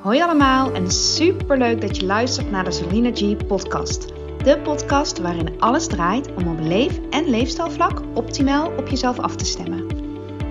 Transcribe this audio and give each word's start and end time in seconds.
Hoi 0.00 0.22
allemaal 0.22 0.72
en 0.72 0.90
super 0.90 1.58
leuk 1.58 1.80
dat 1.80 1.96
je 1.96 2.06
luistert 2.06 2.50
naar 2.50 2.64
de 2.64 2.70
Selina 2.70 3.10
G 3.14 3.46
podcast. 3.46 4.06
De 4.44 4.58
podcast 4.62 5.18
waarin 5.18 5.60
alles 5.60 5.86
draait 5.86 6.34
om 6.34 6.48
op 6.48 6.58
leef- 6.60 7.00
en 7.10 7.30
leefstijlvlak 7.30 8.02
optimaal 8.14 8.72
op 8.76 8.88
jezelf 8.88 9.18
af 9.18 9.36
te 9.36 9.44
stemmen. 9.44 9.86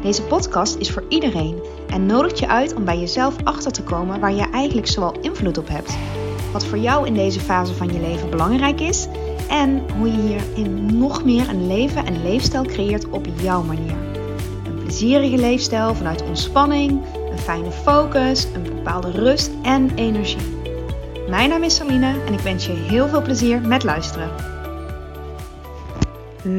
Deze 0.01 0.23
podcast 0.23 0.75
is 0.75 0.91
voor 0.91 1.03
iedereen 1.07 1.63
en 1.87 2.05
nodigt 2.05 2.39
je 2.39 2.47
uit 2.47 2.73
om 2.73 2.85
bij 2.85 2.99
jezelf 2.99 3.35
achter 3.43 3.71
te 3.71 3.83
komen 3.83 4.19
waar 4.19 4.33
je 4.33 4.49
eigenlijk 4.49 4.87
zoal 4.87 5.19
invloed 5.21 5.57
op 5.57 5.67
hebt. 5.67 5.97
Wat 6.51 6.65
voor 6.65 6.77
jou 6.77 7.07
in 7.07 7.13
deze 7.13 7.39
fase 7.39 7.73
van 7.73 7.93
je 7.93 7.99
leven 7.99 8.29
belangrijk 8.29 8.79
is 8.79 9.07
en 9.47 9.83
hoe 9.97 10.07
je 10.07 10.21
hierin 10.21 10.97
nog 10.97 11.23
meer 11.23 11.49
een 11.49 11.67
leven 11.67 12.05
en 12.05 12.21
leefstijl 12.23 12.63
creëert 12.63 13.09
op 13.09 13.25
jouw 13.41 13.63
manier. 13.63 13.95
Een 14.65 14.83
plezierige 14.83 15.37
leefstijl 15.37 15.95
vanuit 15.95 16.23
ontspanning, 16.27 17.01
fijne 17.39 17.71
focus, 17.71 18.43
een 18.53 18.63
bepaalde 18.63 19.11
rust 19.11 19.51
en 19.63 19.95
energie. 19.95 20.57
Mijn 21.29 21.49
naam 21.49 21.63
is 21.63 21.75
Saline 21.75 22.23
en 22.25 22.33
ik 22.33 22.39
wens 22.39 22.65
je 22.65 22.71
heel 22.71 23.07
veel 23.07 23.21
plezier 23.21 23.61
met 23.61 23.83
luisteren. 23.83 24.29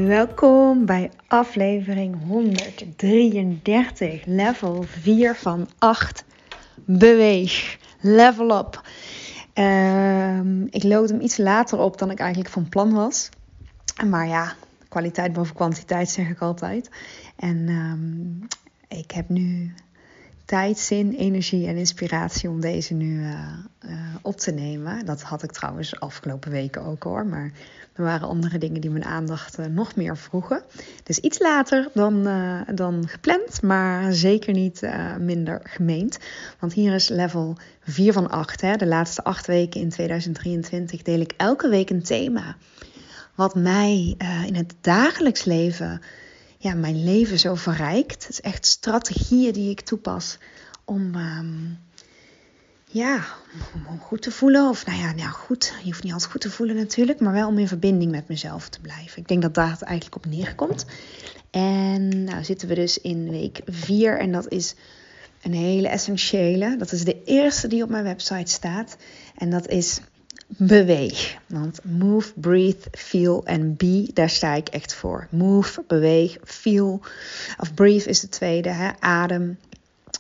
Welkom 0.07 0.87
bij 0.87 1.11
aflevering 1.27 2.27
133, 2.27 4.25
level 4.27 4.83
4 4.87 5.35
van 5.35 5.69
8. 5.79 6.25
Beweeg, 6.85 7.79
level 8.01 8.59
up. 8.59 8.83
Ehm, 9.53 10.63
ik 10.63 10.83
lood 10.83 11.09
hem 11.09 11.21
iets 11.21 11.37
later 11.37 11.79
op 11.79 11.99
dan 11.99 12.11
ik 12.11 12.19
eigenlijk 12.19 12.51
van 12.51 12.69
plan 12.69 12.93
was. 12.93 13.29
Maar 14.07 14.29
ja, 14.29 14.55
kwaliteit 14.89 15.33
boven 15.33 15.55
kwantiteit 15.55 16.09
zeg 16.09 16.29
ik 16.29 16.41
altijd. 16.41 16.91
En 17.37 17.69
ehm, 17.69 18.99
ik 19.01 19.11
heb 19.11 19.29
nu 19.29 19.75
tijd, 20.51 20.79
zin, 20.79 21.15
energie 21.15 21.67
en 21.67 21.77
inspiratie 21.77 22.49
om 22.49 22.61
deze 22.61 22.95
nu 22.95 23.21
uh, 23.21 23.31
uh, 23.87 23.93
op 24.23 24.37
te 24.37 24.51
nemen. 24.51 25.05
Dat 25.05 25.23
had 25.23 25.43
ik 25.43 25.53
trouwens 25.53 26.01
afgelopen 26.01 26.51
weken 26.51 26.83
ook 26.83 27.03
hoor. 27.03 27.27
Maar 27.27 27.53
er 27.93 28.03
waren 28.05 28.29
andere 28.29 28.59
dingen 28.59 28.81
die 28.81 28.91
mijn 28.91 29.05
aandacht 29.05 29.59
uh, 29.59 29.67
nog 29.67 29.97
meer 29.97 30.17
vroegen. 30.17 30.63
Dus 31.03 31.19
iets 31.19 31.39
later 31.39 31.91
dan, 31.95 32.23
dan 32.75 33.09
gepland, 33.09 33.63
maar 33.63 34.13
zeker 34.13 34.53
niet 34.53 34.91
minder 35.19 35.61
gemeend. 35.65 36.19
Want 36.59 36.73
hier 36.73 36.95
is 36.95 37.09
level 37.09 37.57
4 37.81 38.13
van 38.13 38.31
8. 38.31 38.61
Hè. 38.61 38.77
De 38.77 38.87
laatste 38.87 39.25
acht 39.25 39.47
weken 39.47 39.81
in 39.81 39.89
2023 39.89 41.03
deel 41.03 41.21
ik 41.21 41.33
elke 41.37 41.69
week 41.69 41.91
een 41.91 42.03
thema. 42.03 42.57
Wat 43.35 43.55
mij 43.55 44.17
in 44.47 44.55
het 44.55 44.75
dagelijks 44.81 45.45
leven 45.45 46.01
ja, 46.63 46.75
mijn 46.75 47.05
leven 47.05 47.39
zo 47.39 47.55
verrijkt. 47.55 48.23
Het 48.23 48.33
is 48.33 48.41
echt 48.41 48.67
strategieën 48.67 49.53
die 49.53 49.71
ik 49.71 49.81
toepas 49.81 50.39
om, 50.85 51.15
um, 51.15 51.79
ja, 52.85 53.25
om 53.89 53.99
goed 53.99 54.23
te 54.23 54.31
voelen. 54.31 54.69
Of 54.69 54.87
nou 54.87 54.99
ja, 54.99 55.13
nou 55.13 55.31
goed, 55.31 55.75
je 55.79 55.85
hoeft 55.85 56.03
niet 56.03 56.13
altijd 56.13 56.31
goed 56.31 56.41
te 56.41 56.51
voelen 56.51 56.77
natuurlijk, 56.77 57.21
maar 57.21 57.33
wel 57.33 57.49
om 57.49 57.59
in 57.59 57.69
verbinding 57.69 58.11
met 58.11 58.29
mezelf 58.29 58.69
te 58.69 58.81
blijven. 58.81 59.19
Ik 59.19 59.29
denk 59.29 59.43
dat 59.43 59.55
daar 59.55 59.71
het 59.71 59.83
eigenlijk 59.83 60.25
op 60.25 60.33
neerkomt. 60.33 60.87
En 61.51 62.25
nou 62.25 62.45
zitten 62.45 62.69
we 62.69 62.75
dus 62.75 62.99
in 62.99 63.31
week 63.31 63.61
4 63.65 64.19
en 64.19 64.33
dat 64.33 64.53
is 64.53 64.75
een 65.43 65.55
hele 65.55 65.89
essentiële. 65.89 66.77
Dat 66.77 66.93
is 66.93 67.05
de 67.05 67.23
eerste 67.25 67.69
die 67.69 67.83
op 67.83 67.89
mijn 67.89 68.05
website 68.05 68.51
staat. 68.51 68.97
En 69.37 69.51
dat 69.51 69.69
is 69.69 70.01
beweeg. 70.57 71.39
Want 71.47 71.81
move, 71.85 72.33
breathe, 72.35 72.89
feel 72.93 73.45
en 73.45 73.77
be, 73.77 74.11
daar 74.15 74.31
sta 74.31 74.55
ik 74.55 74.69
echt 74.69 74.95
voor. 74.95 75.27
Move, 75.31 75.85
beweeg, 75.87 76.39
feel. 76.45 77.01
Of 77.59 77.75
breathe 77.75 78.09
is 78.09 78.21
de 78.21 78.29
tweede, 78.29 78.69
hè? 78.69 78.91
adem. 79.01 79.59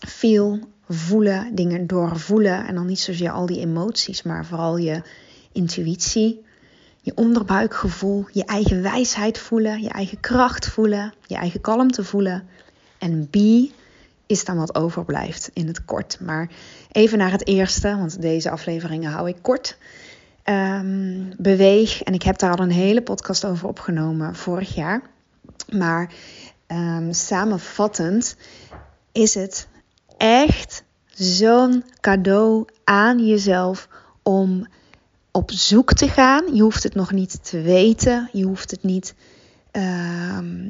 Feel, 0.08 0.58
voelen, 0.88 1.54
dingen 1.54 1.86
doorvoelen. 1.86 2.66
En 2.66 2.74
dan 2.74 2.86
niet 2.86 3.00
zozeer 3.00 3.30
al 3.30 3.46
die 3.46 3.60
emoties, 3.60 4.22
maar 4.22 4.46
vooral 4.46 4.76
je 4.76 5.02
intuïtie, 5.52 6.44
je 7.00 7.12
onderbuikgevoel, 7.14 8.26
je 8.32 8.44
eigen 8.44 8.82
wijsheid 8.82 9.38
voelen, 9.38 9.82
je 9.82 9.88
eigen 9.88 10.20
kracht 10.20 10.66
voelen, 10.66 11.14
je 11.26 11.34
eigen 11.34 11.60
kalmte 11.60 12.04
voelen. 12.04 12.48
En 12.98 13.28
be 13.30 13.70
is 14.26 14.44
dan 14.44 14.56
wat 14.56 14.74
overblijft 14.74 15.50
in 15.52 15.66
het 15.66 15.84
kort. 15.84 16.20
Maar 16.20 16.50
even 16.92 17.18
naar 17.18 17.30
het 17.30 17.46
eerste, 17.46 17.96
want 17.96 18.22
deze 18.22 18.50
afleveringen 18.50 19.10
hou 19.10 19.28
ik 19.28 19.36
kort 19.40 19.76
um, 20.44 21.32
beweeg. 21.36 22.02
En 22.02 22.14
ik 22.14 22.22
heb 22.22 22.38
daar 22.38 22.56
al 22.56 22.64
een 22.64 22.70
hele 22.70 23.02
podcast 23.02 23.44
over 23.44 23.68
opgenomen 23.68 24.34
vorig 24.34 24.74
jaar. 24.74 25.02
Maar 25.72 26.12
um, 26.66 27.12
samenvattend 27.12 28.36
is 29.12 29.34
het 29.34 29.68
echt 30.16 30.84
zo'n 31.06 31.84
cadeau 32.00 32.66
aan 32.84 33.26
jezelf 33.26 33.88
om 34.22 34.66
op 35.30 35.50
zoek 35.50 35.92
te 35.92 36.08
gaan. 36.08 36.54
Je 36.54 36.62
hoeft 36.62 36.82
het 36.82 36.94
nog 36.94 37.12
niet 37.12 37.44
te 37.44 37.60
weten. 37.60 38.28
Je 38.32 38.44
hoeft 38.44 38.70
het 38.70 38.82
niet 38.82 39.14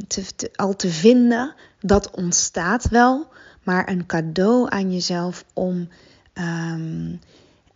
te, 0.07 0.51
al 0.55 0.77
te 0.77 0.89
vinden. 0.89 1.55
Dat 1.81 2.11
ontstaat 2.11 2.89
wel. 2.89 3.29
Maar 3.63 3.89
een 3.89 4.07
cadeau 4.07 4.71
aan 4.71 4.93
jezelf 4.93 5.45
om 5.55 5.89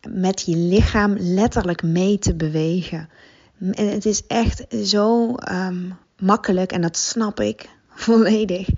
met 0.09 0.43
je 0.47 0.57
lichaam 0.57 1.17
letterlijk 1.19 1.83
mee 1.83 2.19
te 2.19 2.35
bewegen. 2.35 3.09
En 3.59 3.89
het 3.89 4.07
is 4.07 4.27
echt 4.27 4.65
zo 4.85 5.35
um, 5.51 5.97
makkelijk, 6.19 6.73
en 6.73 6.81
dat 6.81 6.97
snap 6.97 7.41
ik 7.41 7.69
volledig, 7.95 8.69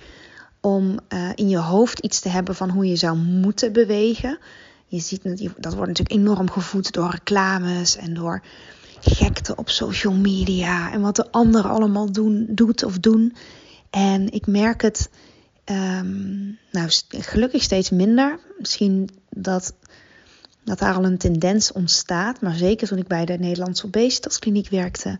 om 0.60 0.98
uh, 1.08 1.30
in 1.34 1.48
je 1.48 1.58
hoofd 1.58 1.98
iets 1.98 2.20
te 2.20 2.28
hebben 2.28 2.54
van 2.54 2.70
hoe 2.70 2.86
je 2.86 2.96
zou 2.96 3.16
moeten 3.16 3.72
bewegen. 3.72 4.38
Je 4.86 5.00
ziet 5.00 5.22
dat 5.56 5.74
wordt 5.74 5.88
natuurlijk 5.88 6.20
enorm 6.20 6.50
gevoed 6.50 6.92
door 6.92 7.10
reclames 7.10 7.96
en 7.96 8.14
door 8.14 8.42
gekte 9.00 9.56
op 9.56 9.70
social 9.70 10.12
media 10.14 10.92
en 10.92 11.00
wat 11.00 11.16
de 11.16 11.30
anderen 11.30 11.70
allemaal 11.70 12.12
doen, 12.12 12.46
doet 12.48 12.82
of 12.82 12.98
doen. 12.98 13.36
En 13.90 14.32
ik 14.32 14.46
merk 14.46 14.82
het, 14.82 15.10
um, 15.64 16.58
nou 16.72 16.90
gelukkig 17.08 17.62
steeds 17.62 17.90
minder. 17.90 18.38
Misschien 18.58 19.08
dat 19.30 19.74
dat 20.66 20.78
daar 20.78 20.94
al 20.94 21.04
een 21.04 21.18
tendens 21.18 21.72
ontstaat. 21.72 22.40
Maar 22.40 22.54
zeker 22.54 22.88
toen 22.88 22.98
ik 22.98 23.06
bij 23.06 23.24
de 23.24 23.38
Nederlandse 23.38 23.86
obesitaskliniek 23.86 24.68
werkte, 24.68 25.18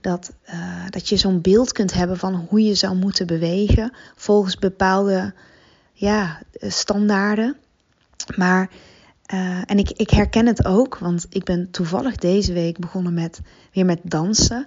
dat, 0.00 0.32
uh, 0.46 0.84
dat 0.90 1.08
je 1.08 1.16
zo'n 1.16 1.40
beeld 1.40 1.72
kunt 1.72 1.92
hebben 1.92 2.16
van 2.18 2.46
hoe 2.48 2.64
je 2.64 2.74
zou 2.74 2.96
moeten 2.96 3.26
bewegen 3.26 3.92
volgens 4.16 4.56
bepaalde 4.56 5.34
ja, 5.92 6.42
standaarden. 6.60 7.56
Maar, 8.36 8.70
uh, 9.34 9.62
en 9.66 9.78
ik, 9.78 9.90
ik 9.90 10.10
herken 10.10 10.46
het 10.46 10.64
ook, 10.64 10.98
want 10.98 11.26
ik 11.28 11.44
ben 11.44 11.70
toevallig 11.70 12.16
deze 12.16 12.52
week 12.52 12.78
begonnen 12.78 13.14
met 13.14 13.40
weer 13.72 13.84
met 13.84 14.00
dansen. 14.02 14.66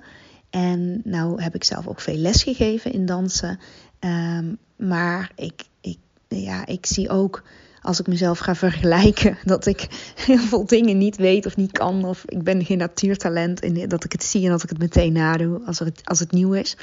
En 0.49 1.01
nou 1.03 1.41
heb 1.41 1.55
ik 1.55 1.63
zelf 1.63 1.87
ook 1.87 1.99
veel 1.99 2.17
les 2.17 2.43
gegeven 2.43 2.91
in 2.91 3.05
dansen. 3.05 3.59
Um, 3.99 4.57
maar 4.75 5.31
ik, 5.35 5.63
ik, 5.81 5.97
ja, 6.27 6.65
ik 6.65 6.85
zie 6.85 7.09
ook 7.09 7.43
als 7.85 7.99
ik 7.99 8.07
mezelf 8.07 8.39
ga 8.39 8.55
vergelijken, 8.55 9.37
dat 9.53 9.65
ik 9.65 9.87
heel 10.15 10.37
veel 10.37 10.65
dingen 10.65 10.97
niet 10.97 11.15
weet 11.15 11.45
of 11.45 11.55
niet 11.55 11.71
kan. 11.71 12.05
Of 12.05 12.23
ik 12.25 12.43
ben 12.43 12.65
geen 12.65 12.77
natuurtalent 12.77 13.59
en 13.59 13.87
dat 13.87 14.03
ik 14.03 14.11
het 14.11 14.23
zie 14.23 14.43
en 14.43 14.49
dat 14.49 14.63
ik 14.63 14.69
het 14.69 14.77
meteen 14.77 15.13
nadoe 15.13 15.61
als 15.65 15.79
het, 15.79 16.01
als 16.03 16.19
het 16.19 16.31
nieuw 16.31 16.53
is. 16.53 16.77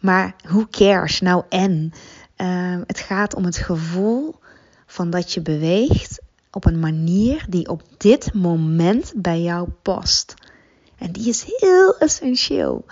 Maar 0.00 0.34
who 0.42 0.66
cares? 0.70 1.20
Nou 1.20 1.42
en. 1.48 1.92
Uh, 2.36 2.80
het 2.86 2.98
gaat 2.98 3.34
om 3.34 3.44
het 3.44 3.56
gevoel 3.56 4.34
van 4.86 5.10
dat 5.10 5.32
je 5.32 5.40
beweegt 5.40 6.20
op 6.50 6.64
een 6.64 6.80
manier 6.80 7.44
die 7.48 7.68
op 7.68 7.82
dit 7.96 8.34
moment 8.34 9.12
bij 9.16 9.40
jou 9.40 9.68
past. 9.82 10.34
En 10.98 11.12
die 11.12 11.28
is 11.28 11.44
heel 11.46 11.98
essentieel. 11.98 12.84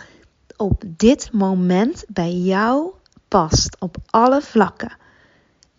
Op 0.56 0.82
dit 0.86 1.32
moment 1.32 2.04
bij 2.08 2.32
jou 2.32 2.90
past 3.28 3.76
op 3.78 3.96
alle 4.10 4.42
vlakken. 4.42 4.96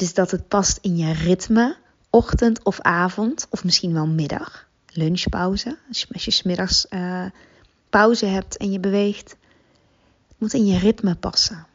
Dus 0.02 0.14
dat 0.14 0.32
het 0.32 0.48
past 0.48 0.78
in 0.82 0.98
je 0.98 1.14
ritme, 1.14 1.78
ochtend 2.10 2.64
of 2.64 2.80
avond, 2.80 3.48
of 3.50 3.64
misschien 3.64 3.94
wel 3.94 4.08
middag, 4.08 4.68
lunchpauze. 4.94 5.78
Als 5.88 6.00
je, 6.02 6.08
als 6.14 6.26
je 6.26 6.32
smiddags 6.32 6.86
uh, 6.90 7.26
pauze 7.90 8.26
hebt 8.26 8.58
en 8.58 8.72
je 8.72 8.80
beweegt, 8.80 9.30
het 10.28 10.36
moet 10.38 10.54
in 10.54 10.66
je 10.66 10.78
ritme 10.78 11.16
passen. 11.16 11.68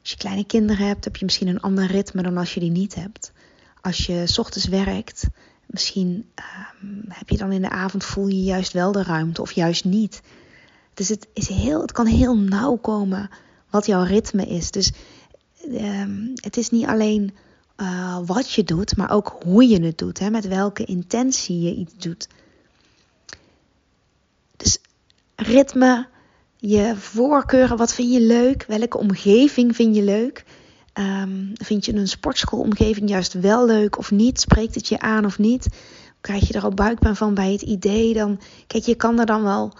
Als 0.00 0.10
je 0.10 0.16
kleine 0.16 0.44
kinderen 0.44 0.86
hebt, 0.86 1.04
heb 1.04 1.16
je 1.16 1.24
misschien 1.24 1.48
een 1.48 1.60
ander 1.60 1.86
ritme 1.86 2.22
dan 2.22 2.36
als 2.36 2.54
je 2.54 2.60
die 2.60 2.70
niet 2.70 2.94
hebt. 2.94 3.32
Als 3.80 4.06
je 4.06 4.26
s 4.26 4.38
ochtends 4.38 4.66
werkt, 4.66 5.26
misschien 5.66 6.30
uh, 6.38 6.44
heb 7.08 7.28
je 7.28 7.36
dan 7.36 7.52
in 7.52 7.62
de 7.62 7.70
avond 7.70 8.04
voel 8.04 8.26
je 8.26 8.42
juist 8.42 8.72
wel 8.72 8.92
de 8.92 9.02
ruimte 9.02 9.40
of 9.40 9.52
juist 9.52 9.84
niet. 9.84 10.22
Dus 10.94 11.08
het, 11.08 11.28
is 11.32 11.48
heel, 11.48 11.80
het 11.80 11.92
kan 11.92 12.06
heel 12.06 12.36
nauw 12.36 12.76
komen 12.76 13.30
wat 13.70 13.86
jouw 13.86 14.02
ritme 14.02 14.46
is. 14.46 14.70
Dus 14.70 14.92
um, 15.70 16.32
het 16.34 16.56
is 16.56 16.70
niet 16.70 16.86
alleen 16.86 17.34
uh, 17.76 18.18
wat 18.26 18.52
je 18.52 18.64
doet, 18.64 18.96
maar 18.96 19.10
ook 19.10 19.36
hoe 19.42 19.68
je 19.68 19.82
het 19.82 19.98
doet. 19.98 20.18
Hè, 20.18 20.30
met 20.30 20.48
welke 20.48 20.84
intentie 20.84 21.60
je 21.60 21.74
iets 21.74 21.94
doet. 21.96 22.28
Dus 24.56 24.78
ritme, 25.36 26.06
je 26.56 26.96
voorkeuren, 26.96 27.76
wat 27.76 27.94
vind 27.94 28.12
je 28.12 28.20
leuk? 28.20 28.64
Welke 28.68 28.98
omgeving 28.98 29.76
vind 29.76 29.96
je 29.96 30.02
leuk? 30.02 30.44
Um, 30.98 31.50
vind 31.54 31.84
je 31.84 31.94
een 31.94 32.08
sportschoolomgeving 32.08 33.08
juist 33.08 33.32
wel 33.32 33.66
leuk 33.66 33.98
of 33.98 34.10
niet? 34.10 34.40
Spreekt 34.40 34.74
het 34.74 34.88
je 34.88 34.98
aan 34.98 35.24
of 35.24 35.38
niet? 35.38 35.68
krijg 36.24 36.48
je 36.48 36.54
er 36.54 36.62
al 36.62 36.74
buikpijn 36.74 37.16
van 37.16 37.34
bij 37.34 37.52
het 37.52 37.62
idee. 37.62 38.14
Dan, 38.14 38.40
kijk, 38.66 38.84
je 38.84 38.94
kan 38.94 39.18
er 39.18 39.26
dan 39.26 39.42
wel 39.42 39.72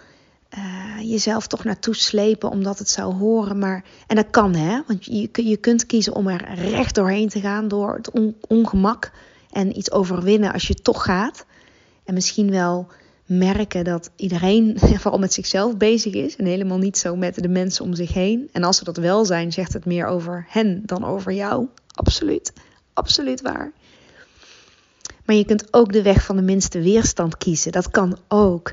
uh, 0.56 1.10
jezelf 1.10 1.46
toch 1.46 1.64
naartoe 1.64 1.94
slepen 1.94 2.50
omdat 2.50 2.78
het 2.78 2.88
zou 2.88 3.14
horen. 3.14 3.58
Maar, 3.58 3.84
en 4.06 4.16
dat 4.16 4.30
kan, 4.30 4.54
hè? 4.54 4.80
Want 4.86 5.04
je, 5.04 5.28
je 5.32 5.56
kunt 5.56 5.86
kiezen 5.86 6.14
om 6.14 6.28
er 6.28 6.54
recht 6.54 6.94
doorheen 6.94 7.28
te 7.28 7.40
gaan 7.40 7.68
door 7.68 7.94
het 7.94 8.10
ongemak 8.48 9.12
en 9.50 9.78
iets 9.78 9.92
overwinnen 9.92 10.52
als 10.52 10.66
je 10.66 10.74
toch 10.74 11.04
gaat. 11.04 11.46
En 12.04 12.14
misschien 12.14 12.50
wel 12.50 12.88
merken 13.26 13.84
dat 13.84 14.10
iedereen 14.16 14.76
vooral 15.00 15.18
met 15.18 15.32
zichzelf 15.32 15.76
bezig 15.76 16.14
is 16.14 16.36
en 16.36 16.44
helemaal 16.44 16.78
niet 16.78 16.98
zo 16.98 17.16
met 17.16 17.34
de 17.34 17.48
mensen 17.48 17.84
om 17.84 17.94
zich 17.94 18.12
heen. 18.12 18.48
En 18.52 18.64
als 18.64 18.76
ze 18.76 18.84
dat 18.84 18.96
wel 18.96 19.24
zijn, 19.24 19.52
zegt 19.52 19.72
het 19.72 19.84
meer 19.84 20.06
over 20.06 20.46
hen 20.48 20.82
dan 20.84 21.04
over 21.04 21.32
jou. 21.32 21.66
Absoluut, 21.94 22.52
absoluut 22.92 23.40
waar. 23.40 23.72
Maar 25.24 25.36
je 25.36 25.44
kunt 25.44 25.68
ook 25.70 25.92
de 25.92 26.02
weg 26.02 26.24
van 26.24 26.36
de 26.36 26.42
minste 26.42 26.80
weerstand 26.80 27.36
kiezen. 27.36 27.72
Dat 27.72 27.90
kan 27.90 28.18
ook. 28.28 28.72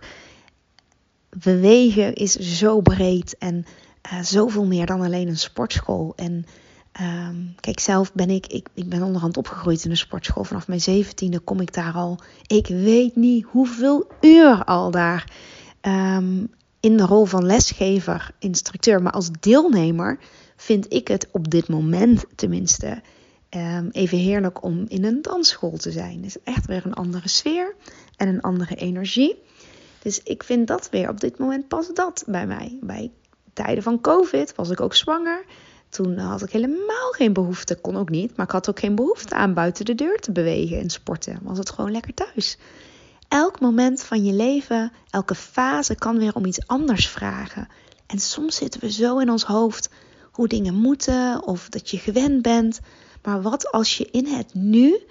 Bewegen 1.38 2.13
is 2.13 2.36
zo 2.36 2.81
breed 2.81 3.38
en 3.38 3.66
uh, 4.13 4.22
zoveel 4.22 4.66
meer 4.66 4.86
dan 4.86 5.01
alleen 5.01 5.28
een 5.28 5.38
sportschool. 5.38 6.13
En 6.16 6.45
Ehm, 6.92 7.36
kijk, 7.60 7.80
zelf 7.80 8.13
ben 8.13 8.30
ik, 8.30 8.48
ik, 8.48 8.68
ik 8.74 8.89
ben 8.89 9.04
onderhand 9.04 9.38
opgegroeid 9.38 9.86
in 9.86 9.92
een 9.92 9.98
sportschool. 9.98 10.44
Vanaf 10.44 10.68
mijn 10.68 10.81
zeventiende 10.81 11.39
kom 11.39 11.60
ik 11.60 11.74
daar 11.74 11.94
al. 11.94 12.19
Ik 12.48 12.68
weet 12.68 13.16
niet 13.16 13.45
hoeveel 13.45 14.07
uur 14.22 14.63
al 14.63 14.92
daar. 14.92 15.31
Um, 15.81 16.50
in 16.80 16.98
de 16.98 17.06
rol 17.06 17.25
van 17.25 17.45
lesgever, 17.45 18.31
instructeur. 18.39 19.01
Maar 19.01 19.12
als 19.12 19.30
deelnemer 19.39 20.19
vind 20.56 20.94
ik 20.94 21.07
het 21.07 21.27
op 21.31 21.51
dit 21.51 21.68
moment 21.68 22.25
tenminste 22.36 23.01
um, 23.50 23.89
even 23.92 24.18
heerlijk 24.18 24.63
om 24.63 24.86
in 24.88 25.04
een 25.04 25.22
dansschool 25.22 25.77
te 25.77 25.92
zijn. 25.92 26.16
Het 26.16 26.25
is 26.25 26.38
echt 26.44 26.66
weer 26.66 26.86
een 26.86 26.94
andere 26.94 27.27
sfeer 27.30 27.75
en 28.16 28.27
een 28.27 28.42
andere 28.42 28.75
energie. 28.75 29.36
Dus 30.03 30.24
ik 30.24 30.44
vind 30.44 30.68
dat 30.68 30.89
weer 30.89 31.09
op 31.09 31.19
dit 31.19 31.38
moment 31.38 31.68
pas 31.68 31.94
dat 31.94 32.24
bij 32.27 32.48
mij. 32.48 32.77
Bij 32.81 33.12
tijden 33.53 33.83
van 33.83 34.01
COVID 34.01 34.56
was 34.56 34.69
ik 34.69 34.81
ook 34.81 34.95
zwanger. 34.95 35.45
Toen 35.89 36.18
had 36.18 36.42
ik 36.42 36.51
helemaal 36.51 37.12
geen 37.12 37.33
behoefte, 37.33 37.75
kon 37.75 37.98
ook 37.98 38.09
niet, 38.09 38.36
maar 38.36 38.45
ik 38.45 38.51
had 38.51 38.69
ook 38.69 38.80
geen 38.80 38.95
behoefte 38.95 39.36
aan 39.36 39.53
buiten 39.53 39.86
de 39.86 39.95
deur 39.95 40.19
te 40.19 40.31
bewegen 40.31 40.80
en 40.80 40.89
sporten. 40.89 41.39
Was 41.42 41.57
het 41.57 41.69
gewoon 41.69 41.92
lekker 41.92 42.13
thuis. 42.13 42.57
Elk 43.27 43.59
moment 43.59 44.03
van 44.03 44.25
je 44.25 44.33
leven, 44.33 44.92
elke 45.09 45.36
fase 45.36 45.95
kan 45.95 46.18
weer 46.18 46.36
om 46.36 46.45
iets 46.45 46.68
anders 46.68 47.07
vragen. 47.07 47.68
En 48.07 48.19
soms 48.19 48.56
zitten 48.56 48.81
we 48.81 48.92
zo 48.92 49.18
in 49.18 49.30
ons 49.30 49.44
hoofd 49.44 49.89
hoe 50.31 50.48
dingen 50.48 50.74
moeten 50.74 51.44
of 51.44 51.69
dat 51.69 51.89
je 51.89 51.98
gewend 51.98 52.42
bent. 52.42 52.80
Maar 53.24 53.42
wat 53.42 53.71
als 53.71 53.98
je 53.98 54.07
in 54.12 54.25
het 54.25 54.53
nu 54.53 55.01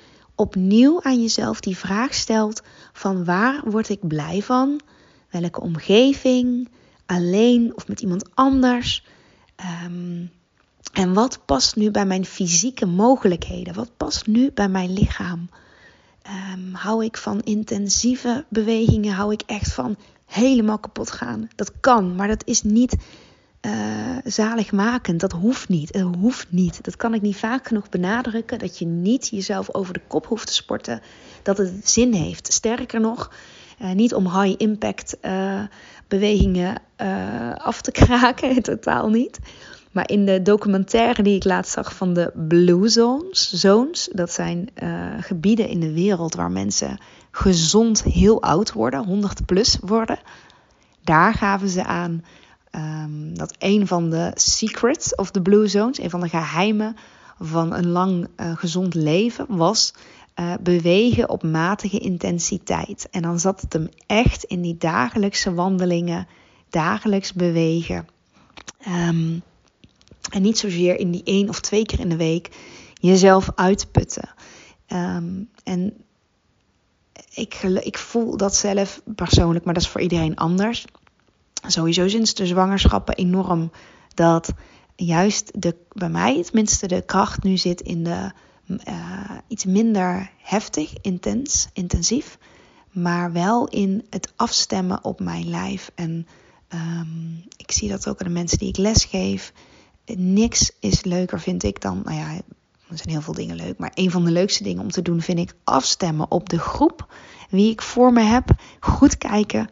opnieuw 0.41 1.03
aan 1.03 1.21
jezelf 1.21 1.61
die 1.61 1.77
vraag 1.77 2.15
stelt 2.15 2.63
van 2.93 3.25
waar 3.25 3.61
word 3.65 3.89
ik 3.89 4.09
blij 4.09 4.43
van? 4.43 4.81
Welke 5.31 5.61
omgeving? 5.61 6.69
Alleen 7.07 7.73
of 7.75 7.89
met 7.89 8.01
iemand 8.01 8.31
anders? 8.35 9.05
Um, 9.85 10.31
en 10.93 11.13
wat 11.13 11.41
past 11.45 11.77
nu 11.77 11.91
bij 11.91 12.07
mijn 12.07 12.25
fysieke 12.25 12.87
mogelijkheden? 12.87 13.75
Wat 13.75 13.97
past 13.97 14.27
nu 14.27 14.51
bij 14.53 14.69
mijn 14.69 14.93
lichaam? 14.93 15.49
Um, 16.55 16.75
hou 16.75 17.05
ik 17.05 17.17
van 17.17 17.41
intensieve 17.41 18.45
bewegingen? 18.49 19.15
Hou 19.15 19.33
ik 19.33 19.43
echt 19.47 19.73
van 19.73 19.97
helemaal 20.27 20.79
kapot 20.79 21.11
gaan? 21.11 21.49
Dat 21.55 21.73
kan, 21.81 22.15
maar 22.15 22.29
dat 22.29 22.43
is 22.47 22.63
niet 22.63 22.97
uh, 23.67 24.17
zaligmakend. 24.25 25.21
Dat 25.21 25.33
hoeft 25.33 25.69
niet. 25.69 25.95
Het 25.95 26.17
hoeft 26.17 26.47
niet. 26.51 26.85
Dat 26.85 26.97
kan 26.97 27.15
ik 27.15 27.23
niet 27.23 27.37
vaak 27.37 27.67
genoeg 27.67 27.89
benadrukken. 27.89 28.59
Dat 28.59 28.79
je 28.79 28.87
niet 28.87 29.29
jezelf 29.29 29.75
over 29.75 29.93
de 29.93 30.03
kop 30.07 30.27
hoeft 30.27 30.47
te 30.47 30.55
sporten. 30.55 31.01
Dat 31.43 31.59
het 31.59 31.91
zin 31.91 32.13
heeft. 32.13 32.53
Sterker 32.53 33.01
nog, 33.01 33.33
uh, 33.83 33.93
niet 33.93 34.15
om 34.15 34.41
high 34.41 34.55
impact 34.59 35.17
bewegingen 36.09 36.83
af 37.57 37.81
te 37.81 37.91
kraken. 38.05 38.63
Totaal 38.63 39.09
niet. 39.09 39.39
Maar 39.91 40.09
in 40.09 40.27
de 40.27 40.43
documentaire 40.43 41.23
die 41.23 41.37
ik 41.37 41.45
laatst 41.45 41.73
zag 41.73 41.95
van 41.95 42.15
de 42.15 42.33
Blue 42.49 42.89
Zones, 42.89 43.53
zones 43.53 44.09
dat 44.13 44.33
zijn 44.33 44.69
gebieden 45.21 45.69
in 45.69 45.81
de 45.81 45.93
wereld 45.93 46.35
waar 46.35 46.51
mensen 46.51 46.99
gezond 47.31 48.03
heel 48.03 48.43
oud 48.43 48.73
worden, 48.73 49.05
100 49.05 49.47
plus 49.47 49.79
worden. 49.81 50.19
Daar 51.05 51.35
gaven 51.35 51.69
ze 51.69 51.85
aan 51.85 52.25
um, 52.71 53.37
dat 53.37 53.55
een 53.59 53.87
van 53.87 54.11
de 54.11 54.31
secrets 54.35 55.15
of 55.15 55.31
the 55.31 55.43
Blue 55.43 55.69
Zones, 55.69 55.99
een 55.99 56.11
van 56.11 56.21
de 56.21 56.29
geheimen 56.29 56.97
van 57.39 57.75
een 57.75 57.89
lang 57.89 58.29
uh, 58.37 58.57
gezond 58.57 58.95
leven, 58.95 59.47
was 59.49 59.95
uh, 60.41 60.53
bewegen 60.61 61.29
op 61.29 61.43
matige 61.43 61.99
intensiteit. 61.99 63.09
En 63.11 63.23
dan 63.23 63.41
zat 63.41 63.61
het 63.61 63.73
hem 63.73 63.89
echt 64.07 64.45
in 64.45 64.61
die 64.61 64.77
dagelijkse 64.77 65.55
wandelingen, 65.55 66.27
dagelijks 66.69 67.33
bewegen. 67.33 68.07
Um, 68.89 69.43
en 70.31 70.43
niet 70.43 70.59
zozeer 70.59 70.99
in 70.99 71.11
die 71.11 71.25
één 71.25 71.49
of 71.49 71.61
twee 71.61 71.87
keer 71.87 72.01
in 72.01 72.09
de 72.09 72.17
week 72.17 72.49
jezelf 73.01 73.51
uitputten. 73.55 74.29
Um, 74.89 75.49
en 75.65 75.95
ik, 77.35 77.55
ik 77.63 77.99
voel 77.99 78.37
dat 78.37 78.55
zelf 78.55 79.03
persoonlijk, 79.15 79.65
maar 79.65 79.75
dat 79.75 79.83
is 79.83 79.89
voor 79.89 80.01
iedereen 80.01 80.37
anders. 80.37 80.85
Sowieso 81.67 82.09
sinds 82.09 82.35
de 82.35 82.47
zwangerschappen 82.47 83.15
enorm 83.15 83.71
dat 84.15 84.53
juist 84.97 85.63
de, 85.63 85.77
bij 85.93 86.09
mij 86.09 86.43
tenminste 86.43 86.87
de 86.87 87.03
kracht 87.03 87.43
nu 87.43 87.57
zit 87.57 87.81
in 87.81 88.05
de 88.05 88.33
uh, 88.89 89.39
iets 89.49 89.65
minder 89.65 90.31
heftig, 90.37 90.93
intens, 91.01 91.69
intensief. 91.73 92.39
Maar 92.91 93.33
wel 93.33 93.69
in 93.69 94.07
het 94.11 94.33
afstemmen 94.37 95.05
op 95.05 95.21
mijn 95.21 95.49
lijf. 95.49 95.91
En 95.95 96.27
um, 96.75 97.45
ik 97.57 97.71
zie 97.73 97.89
dat 97.89 98.09
ook 98.09 98.21
aan 98.21 98.27
de 98.27 98.33
mensen 98.33 98.59
die 98.59 98.69
ik 98.69 98.77
lesgeef 98.77 99.53
niks 100.17 100.71
is 100.81 101.05
leuker, 101.05 101.41
vind 101.41 101.63
ik, 101.63 101.81
dan, 101.81 102.03
nou 102.05 102.17
ja, 102.17 102.33
er 102.89 102.97
zijn 102.97 103.11
heel 103.11 103.21
veel 103.21 103.35
dingen 103.35 103.57
leuk, 103.57 103.79
maar 103.79 103.91
een 103.95 104.11
van 104.11 104.25
de 104.25 104.31
leukste 104.31 104.63
dingen 104.63 104.83
om 104.83 104.91
te 104.91 105.03
doen 105.03 105.21
vind 105.21 105.39
ik 105.39 105.55
afstemmen 105.65 106.31
op 106.31 106.49
de 106.49 106.59
groep 106.59 107.15
wie 107.51 107.71
ik 107.71 107.83
voor 107.83 108.13
me 108.13 108.23
heb. 108.23 108.49
Goed 108.81 109.19
kijken 109.19 109.69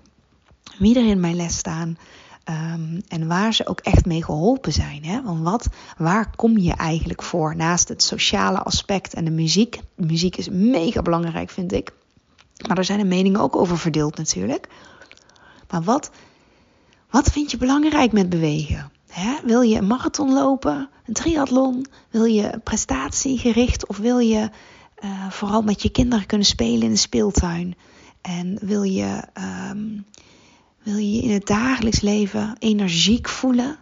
wie 0.78 0.98
er 0.98 1.06
in 1.06 1.20
mijn 1.20 1.36
les 1.36 1.56
staan. 1.56 1.98
Um, 2.50 3.02
en 3.08 3.26
waar 3.26 3.54
ze 3.54 3.66
ook 3.66 3.80
echt 3.80 4.06
mee 4.06 4.25
geholpen 4.25 4.72
zijn. 4.72 5.04
Hè? 5.04 5.22
Want 5.22 5.42
wat, 5.42 5.69
waar 5.96 6.36
kom 6.36 6.58
je 6.58 6.72
eigenlijk 6.72 7.22
voor? 7.22 7.56
Naast 7.56 7.88
het 7.88 8.02
sociale 8.02 8.58
aspect 8.58 9.14
en 9.14 9.25
de 9.25 9.30
muziek. 9.30 9.80
muziek 9.94 10.36
is 10.36 10.48
mega 10.48 11.02
belangrijk, 11.02 11.50
vind 11.50 11.72
ik. 11.72 11.92
Maar 12.66 12.76
daar 12.76 12.84
zijn 12.84 12.98
de 12.98 13.04
meningen 13.04 13.40
ook 13.40 13.56
over 13.56 13.78
verdeeld 13.78 14.16
natuurlijk. 14.16 14.68
Maar 15.70 15.82
wat, 15.82 16.11
wat 17.11 17.30
vind 17.30 17.50
je 17.50 17.56
belangrijk 17.56 18.12
met 18.12 18.28
bewegen? 18.28 18.90
Wil 19.44 19.61
je 19.61 19.76
een 19.76 19.87
marathon 19.87 20.32
lopen, 20.32 20.88
een 21.06 21.14
triathlon? 21.14 21.87
Wil 22.11 22.25
je 22.25 22.61
prestatiegericht 22.64 23.87
of 23.87 23.97
wil 23.97 24.18
je 24.18 24.50
uh, 25.04 25.30
vooral 25.30 25.62
met 25.62 25.82
je 25.82 25.90
kinderen 25.90 26.26
kunnen 26.26 26.47
spelen 26.47 26.82
in 26.82 26.90
de 26.90 26.97
speeltuin? 26.97 27.75
En 28.20 28.58
wil 28.61 28.82
je, 28.82 29.23
um, 29.70 30.04
wil 30.82 30.97
je 30.97 31.23
in 31.23 31.30
het 31.30 31.47
dagelijks 31.47 32.00
leven 32.00 32.56
energiek 32.58 33.28
voelen? 33.28 33.78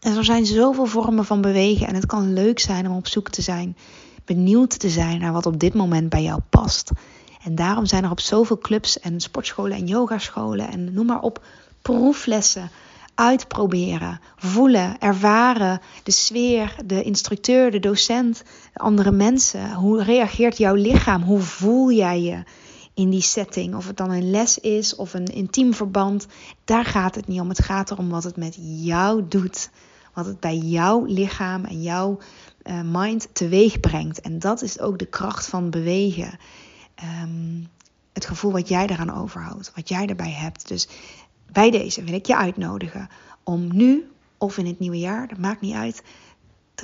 En 0.00 0.16
er 0.16 0.24
zijn 0.24 0.46
zoveel 0.46 0.86
vormen 0.86 1.24
van 1.24 1.40
bewegen 1.40 1.86
en 1.86 1.94
het 1.94 2.06
kan 2.06 2.32
leuk 2.32 2.58
zijn 2.58 2.88
om 2.88 2.96
op 2.96 3.06
zoek 3.06 3.28
te 3.28 3.42
zijn, 3.42 3.76
benieuwd 4.24 4.78
te 4.78 4.90
zijn 4.90 5.20
naar 5.20 5.32
wat 5.32 5.46
op 5.46 5.60
dit 5.60 5.74
moment 5.74 6.08
bij 6.08 6.22
jou 6.22 6.40
past. 6.50 6.90
En 7.44 7.54
daarom 7.54 7.86
zijn 7.86 8.04
er 8.04 8.10
op 8.10 8.20
zoveel 8.20 8.58
clubs 8.58 9.00
en 9.00 9.20
sportscholen 9.20 9.76
en 9.76 9.86
yogascholen 9.86 10.68
en 10.68 10.92
noem 10.92 11.06
maar 11.06 11.20
op 11.20 11.44
proeflessen 11.82 12.70
uitproberen, 13.16 14.20
voelen, 14.36 14.98
ervaren, 14.98 15.80
de 16.02 16.10
sfeer, 16.10 16.76
de 16.84 17.02
instructeur, 17.02 17.70
de 17.70 17.78
docent, 17.78 18.42
de 18.72 18.78
andere 18.78 19.10
mensen. 19.10 19.74
Hoe 19.74 20.02
reageert 20.02 20.58
jouw 20.58 20.74
lichaam? 20.74 21.22
Hoe 21.22 21.40
voel 21.40 21.92
jij 21.92 22.22
je 22.22 22.42
in 22.96 23.10
die 23.10 23.22
setting? 23.22 23.74
Of 23.74 23.86
het 23.86 23.96
dan 23.96 24.10
een 24.10 24.30
les 24.30 24.58
is 24.58 24.94
of 24.94 25.14
een 25.14 25.26
intiem 25.26 25.74
verband, 25.74 26.26
daar 26.64 26.84
gaat 26.84 27.14
het 27.14 27.26
niet 27.26 27.40
om. 27.40 27.48
Het 27.48 27.64
gaat 27.64 27.90
erom 27.90 28.08
wat 28.08 28.24
het 28.24 28.36
met 28.36 28.58
jou 28.60 29.28
doet. 29.28 29.70
Wat 30.14 30.26
het 30.26 30.40
bij 30.40 30.56
jouw 30.56 31.04
lichaam 31.04 31.64
en 31.64 31.82
jouw 31.82 32.18
uh, 32.64 32.80
mind 32.84 33.28
teweeg 33.32 33.80
brengt. 33.80 34.20
En 34.20 34.38
dat 34.38 34.62
is 34.62 34.80
ook 34.80 34.98
de 34.98 35.06
kracht 35.06 35.46
van 35.46 35.70
bewegen. 35.70 36.38
Um, 37.22 37.68
het 38.12 38.26
gevoel 38.26 38.52
wat 38.52 38.68
jij 38.68 38.86
eraan 38.86 39.14
overhoudt, 39.14 39.72
wat 39.74 39.88
jij 39.88 40.06
erbij 40.06 40.30
hebt. 40.30 40.68
Dus 40.68 40.88
bij 41.52 41.70
deze 41.70 42.04
wil 42.04 42.14
ik 42.14 42.26
je 42.26 42.36
uitnodigen 42.36 43.08
om 43.42 43.76
nu 43.76 44.10
of 44.38 44.58
in 44.58 44.66
het 44.66 44.78
nieuwe 44.78 44.98
jaar, 44.98 45.28
dat 45.28 45.38
maakt 45.38 45.60
niet 45.60 45.74
uit, 45.74 46.02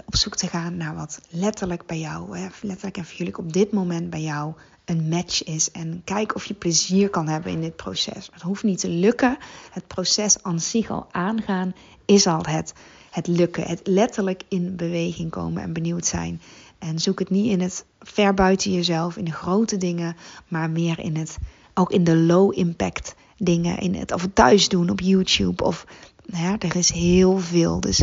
op 0.05 0.17
zoek 0.17 0.37
te 0.37 0.47
gaan 0.47 0.77
naar 0.77 0.95
wat 0.95 1.21
letterlijk 1.29 1.87
bij 1.87 1.99
jou, 1.99 2.39
hè, 2.39 2.47
letterlijk 2.61 2.97
en 2.97 3.05
figuurlijk 3.05 3.39
op 3.39 3.53
dit 3.53 3.73
moment 3.73 4.11
bij 4.11 4.23
jou 4.23 4.55
een 4.85 5.09
match 5.09 5.45
is. 5.45 5.71
En 5.71 6.03
kijk 6.05 6.35
of 6.35 6.45
je 6.45 6.55
plezier 6.55 7.11
kan 7.11 7.29
hebben 7.29 7.53
in 7.53 7.61
dit 7.61 7.77
proces. 7.77 8.29
Het 8.33 8.43
hoeft 8.43 8.63
niet 8.63 8.79
te 8.79 8.89
lukken. 8.89 9.39
Het 9.71 9.87
proces 9.87 10.43
aan 10.43 10.61
zich 10.61 10.91
al 10.91 11.07
aangaan 11.11 11.75
is 12.05 12.27
al 12.27 12.45
het, 12.49 12.73
het 13.11 13.27
lukken. 13.27 13.63
Het 13.63 13.81
letterlijk 13.85 14.43
in 14.49 14.77
beweging 14.77 15.31
komen 15.31 15.63
en 15.63 15.73
benieuwd 15.73 16.07
zijn 16.07 16.41
En 16.79 16.99
zoek 16.99 17.19
het 17.19 17.31
niet 17.31 17.51
in 17.51 17.61
het 17.61 17.85
ver 18.01 18.35
buiten 18.35 18.73
jezelf, 18.73 19.17
in 19.17 19.25
de 19.25 19.33
grote 19.33 19.77
dingen, 19.77 20.17
maar 20.49 20.71
meer 20.71 20.99
in 20.99 21.17
het, 21.17 21.39
ook 21.75 21.91
in 21.91 22.05
de 22.05 22.17
low 22.17 22.59
impact 22.59 23.15
dingen. 23.37 23.79
In 23.79 23.95
het 23.95 24.13
of 24.13 24.23
het 24.23 24.35
thuis 24.35 24.69
doen 24.69 24.91
op 24.91 25.01
YouTube. 25.01 25.65
Of 25.65 25.87
nou 26.27 26.57
er 26.59 26.77
is 26.77 26.91
heel 26.91 27.39
veel. 27.39 27.81
Dus 27.81 28.03